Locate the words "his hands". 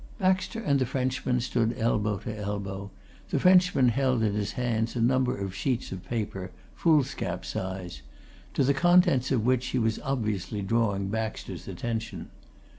4.33-4.95